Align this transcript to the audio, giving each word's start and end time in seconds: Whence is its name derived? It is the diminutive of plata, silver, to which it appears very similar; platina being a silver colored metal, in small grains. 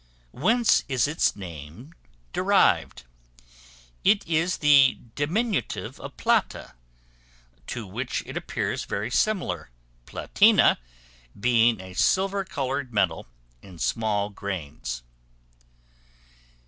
Whence 0.31 0.83
is 0.89 1.07
its 1.07 1.35
name 1.35 1.93
derived? 2.33 3.03
It 4.03 4.27
is 4.27 4.57
the 4.57 4.97
diminutive 5.13 5.99
of 5.99 6.17
plata, 6.17 6.73
silver, 6.73 6.75
to 7.67 7.85
which 7.85 8.23
it 8.25 8.35
appears 8.35 8.85
very 8.85 9.11
similar; 9.11 9.69
platina 10.07 10.79
being 11.39 11.79
a 11.79 11.93
silver 11.93 12.43
colored 12.43 12.91
metal, 12.91 13.27
in 13.61 13.77
small 13.77 14.31
grains. 14.31 15.03